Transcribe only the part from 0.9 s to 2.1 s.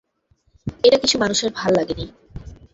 কিছু মানুষের ভাল্লাগেনি।